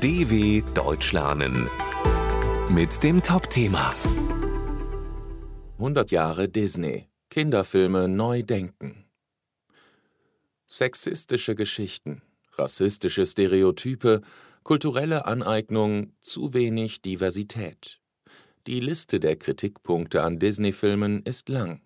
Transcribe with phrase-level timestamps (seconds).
[0.00, 1.68] DW Deutsch lernen
[2.68, 3.92] mit dem Top-Thema
[5.78, 7.08] 100 Jahre Disney.
[7.30, 9.06] Kinderfilme neu denken.
[10.66, 12.22] Sexistische Geschichten,
[12.52, 14.20] rassistische Stereotype,
[14.62, 17.98] kulturelle Aneignung, zu wenig Diversität.
[18.68, 21.82] Die Liste der Kritikpunkte an Disney-Filmen ist lang.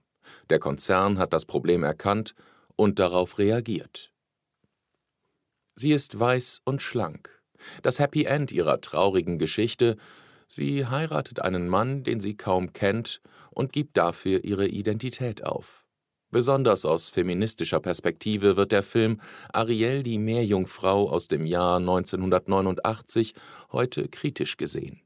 [0.51, 2.35] Der Konzern hat das Problem erkannt
[2.77, 4.13] und darauf reagiert.
[5.77, 7.42] Sie ist weiß und schlank.
[7.83, 9.97] Das Happy End ihrer traurigen Geschichte,
[10.49, 13.21] sie heiratet einen Mann, den sie kaum kennt,
[13.51, 15.87] und gibt dafür ihre Identität auf.
[16.33, 19.21] Besonders aus feministischer Perspektive wird der Film
[19.53, 23.35] Ariel die Meerjungfrau aus dem Jahr 1989
[23.71, 25.02] heute kritisch gesehen.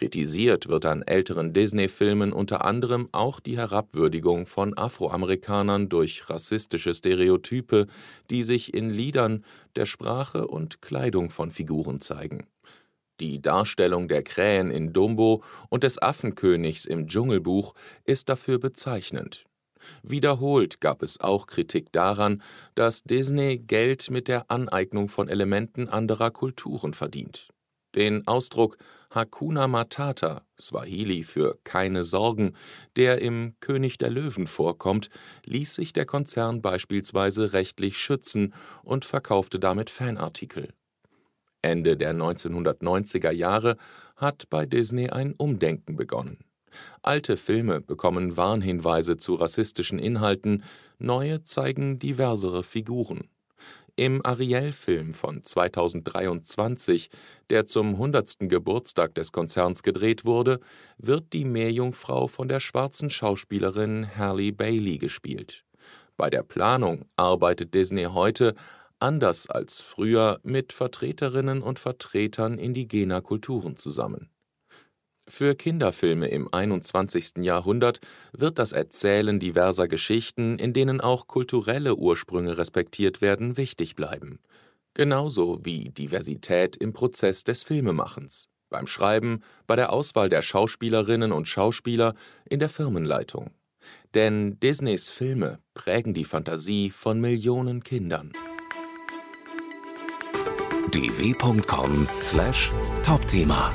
[0.00, 7.86] Kritisiert wird an älteren Disney-Filmen unter anderem auch die Herabwürdigung von Afroamerikanern durch rassistische Stereotype,
[8.30, 9.44] die sich in Liedern,
[9.76, 12.46] der Sprache und Kleidung von Figuren zeigen.
[13.20, 17.74] Die Darstellung der Krähen in Dumbo und des Affenkönigs im Dschungelbuch
[18.06, 19.44] ist dafür bezeichnend.
[20.02, 22.40] Wiederholt gab es auch Kritik daran,
[22.74, 27.50] dass Disney Geld mit der Aneignung von Elementen anderer Kulturen verdient.
[27.94, 28.76] Den Ausdruck
[29.10, 32.54] Hakuna Matata, Swahili für keine Sorgen,
[32.94, 35.10] der im König der Löwen vorkommt,
[35.44, 40.72] ließ sich der Konzern beispielsweise rechtlich schützen und verkaufte damit Fanartikel.
[41.62, 43.76] Ende der 1990er Jahre
[44.16, 46.38] hat bei Disney ein Umdenken begonnen.
[47.02, 50.62] Alte Filme bekommen Warnhinweise zu rassistischen Inhalten,
[50.98, 53.28] neue zeigen diversere Figuren.
[54.00, 57.10] Im Ariel-Film von 2023,
[57.50, 58.48] der zum 100.
[58.48, 60.58] Geburtstag des Konzerns gedreht wurde,
[60.96, 65.66] wird die Meerjungfrau von der schwarzen Schauspielerin Halle Bailey gespielt.
[66.16, 68.54] Bei der Planung arbeitet Disney heute,
[69.00, 74.30] anders als früher, mit Vertreterinnen und Vertretern indigener Kulturen zusammen
[75.28, 77.38] für Kinderfilme im 21.
[77.38, 78.00] Jahrhundert
[78.32, 84.40] wird das Erzählen diverser Geschichten, in denen auch kulturelle Ursprünge respektiert werden, wichtig bleiben.
[84.94, 91.46] Genauso wie Diversität im Prozess des Filmemachens, beim Schreiben, bei der Auswahl der Schauspielerinnen und
[91.46, 92.14] Schauspieler,
[92.48, 93.50] in der Firmenleitung.
[94.14, 98.32] Denn Disneys Filme prägen die Fantasie von Millionen Kindern.
[100.90, 103.70] dw.com/topthema